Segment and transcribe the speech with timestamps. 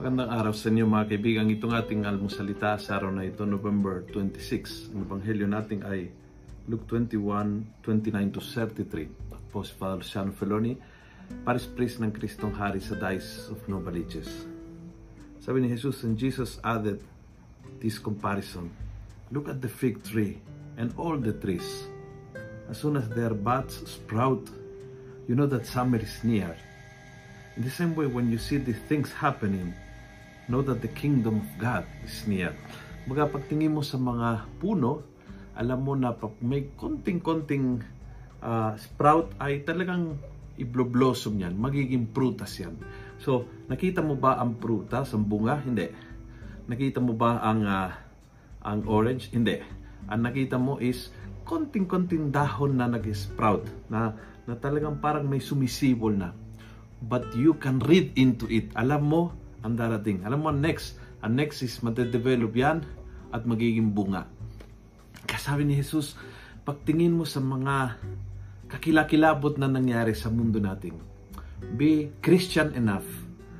[0.00, 1.52] Magandang araw sa inyo mga kaibigan.
[1.52, 4.96] Itong ating almusalita sa araw na ito, November 26.
[4.96, 6.08] Ang ebanghelyo natin ay
[6.72, 9.12] Luke 21, 29 to 33.
[9.28, 10.72] Ako po si Father Luciano Feloni,
[11.44, 14.48] Paris Priest ng Kristong Hari sa Dice of Novaliches.
[15.36, 17.04] Sabi ni Jesus, and Jesus added
[17.84, 18.72] this comparison.
[19.28, 20.40] Look at the fig tree
[20.80, 21.84] and all the trees.
[22.72, 24.48] As soon as their buds sprout,
[25.28, 26.56] you know that summer is near.
[27.60, 29.76] In the same way, when you see these things happening,
[30.50, 32.52] know that the kingdom of God is near.
[33.06, 35.06] Baga pagtingin mo sa mga puno,
[35.54, 37.80] alam mo na pag may konting-konting
[38.42, 40.18] uh, sprout ay talagang
[40.60, 42.76] i-blossom yan, magiging prutas yan.
[43.22, 45.56] So, nakita mo ba ang prutas, ang bunga?
[45.62, 45.88] Hindi.
[46.68, 47.90] Nakita mo ba ang uh,
[48.60, 49.32] ang orange?
[49.32, 49.62] Hindi.
[50.10, 51.08] Ang nakita mo is
[51.48, 54.12] konting-konting dahon na nag-sprout na,
[54.44, 56.36] na talagang parang may sumisibol na
[57.00, 58.68] but you can read into it.
[58.76, 59.22] Alam mo
[59.64, 60.24] ang darating.
[60.24, 60.96] Alam mo next.
[61.20, 62.84] Ang next is matedevelop yan
[63.30, 64.24] at magiging bunga.
[65.28, 66.16] Kasabi ni Jesus,
[66.64, 68.00] pagtingin mo sa mga
[68.70, 70.96] kakilakilabot na nangyari sa mundo natin,
[71.76, 73.06] be Christian enough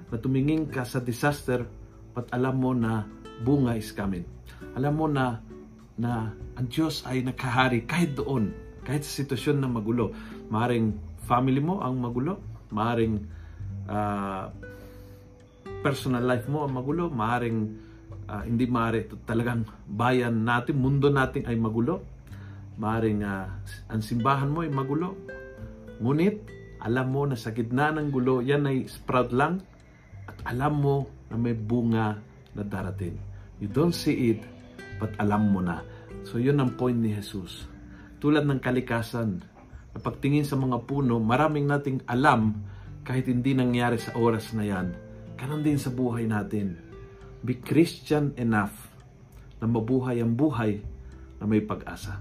[0.09, 1.67] na tumingin ka sa disaster
[2.17, 3.05] but alam mo na
[3.45, 4.25] bunga is coming.
[4.75, 5.41] Alam mo na
[6.01, 8.57] na ang Diyos ay nakahari kahit doon,
[8.89, 10.17] kahit sa sitwasyon na magulo.
[10.49, 10.97] Maring
[11.29, 12.41] family mo ang magulo,
[12.73, 13.21] maaring
[13.87, 14.49] uh,
[15.81, 17.59] personal life mo ang magulo, maaring
[18.29, 22.05] uh, hindi maaari talagang bayan natin, mundo natin ay magulo,
[22.77, 23.49] maaring uh,
[23.89, 25.17] ang simbahan mo ay magulo.
[26.01, 26.37] Ngunit,
[26.81, 29.61] alam mo na sa gitna ng gulo, yan ay sprout lang
[30.25, 32.17] at alam mo na may bunga
[32.57, 33.17] na darating.
[33.61, 34.41] You don't see it,
[34.97, 35.85] but alam mo na.
[36.25, 37.69] So, yun ang point ni Jesus.
[38.21, 39.45] Tulad ng kalikasan,
[39.91, 42.63] na pagtingin sa mga puno, maraming nating alam
[43.03, 45.10] kahit hindi nangyari sa oras na yan.
[45.41, 46.77] Ganon din sa buhay natin.
[47.41, 48.93] Be Christian enough
[49.57, 50.85] na mabuhay ang buhay
[51.41, 52.21] na may pag-asa.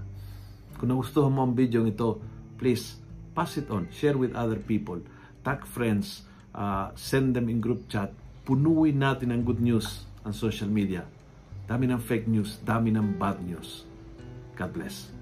[0.80, 2.16] Kung nagustuhan mo ang video ito,
[2.56, 2.96] please
[3.36, 3.92] pass it on.
[3.92, 5.04] Share with other people.
[5.44, 6.24] Tag friends.
[6.56, 8.08] Uh, send them in group chat.
[8.48, 11.04] Punuin natin ang good news ang social media.
[11.68, 12.56] Dami ng fake news.
[12.64, 13.84] Dami ng bad news.
[14.56, 15.19] God bless.